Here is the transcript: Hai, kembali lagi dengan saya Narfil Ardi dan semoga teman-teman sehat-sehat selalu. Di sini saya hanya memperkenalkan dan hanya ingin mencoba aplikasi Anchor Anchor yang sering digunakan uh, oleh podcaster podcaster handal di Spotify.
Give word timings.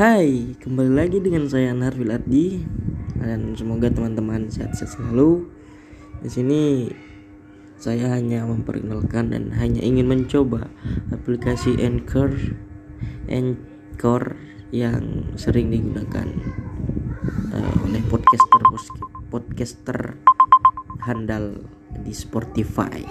Hai, 0.00 0.56
kembali 0.56 0.96
lagi 0.96 1.20
dengan 1.20 1.44
saya 1.44 1.76
Narfil 1.76 2.08
Ardi 2.08 2.64
dan 3.20 3.52
semoga 3.52 3.92
teman-teman 3.92 4.48
sehat-sehat 4.48 4.96
selalu. 4.96 5.44
Di 6.24 6.30
sini 6.32 6.88
saya 7.76 8.08
hanya 8.16 8.48
memperkenalkan 8.48 9.28
dan 9.28 9.52
hanya 9.60 9.84
ingin 9.84 10.08
mencoba 10.08 10.72
aplikasi 11.12 11.76
Anchor 11.84 12.32
Anchor 13.28 14.40
yang 14.72 15.36
sering 15.36 15.68
digunakan 15.68 16.32
uh, 17.52 17.74
oleh 17.84 18.00
podcaster 18.08 18.62
podcaster 19.28 20.16
handal 21.04 21.60
di 22.00 22.16
Spotify. 22.16 23.04